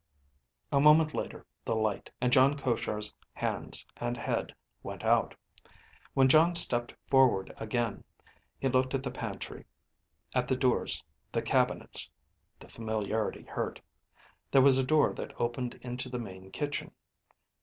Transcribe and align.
A 0.71 0.79
moment 0.81 1.13
later, 1.13 1.45
the 1.63 1.75
light, 1.75 2.09
and 2.19 2.33
John 2.33 2.57
Koshar's 2.57 3.13
hands 3.33 3.85
and 3.97 4.17
head, 4.17 4.51
went 4.81 5.03
out. 5.03 5.35
When 6.15 6.27
Jon 6.27 6.55
stepped 6.55 6.95
forward 7.07 7.53
again, 7.57 8.03
he 8.57 8.67
looked 8.67 8.95
at 8.95 9.03
the 9.03 9.11
pantry, 9.11 9.65
at 10.33 10.47
the 10.47 10.57
doors, 10.57 11.03
the 11.31 11.43
cabinets. 11.43 12.11
The 12.59 12.67
familiarity 12.67 13.43
hurt. 13.43 13.79
There 14.49 14.63
was 14.63 14.79
a 14.79 14.83
door 14.83 15.13
that 15.13 15.39
opened 15.39 15.75
into 15.83 16.09
the 16.09 16.17
main 16.17 16.49
kitchen. 16.49 16.93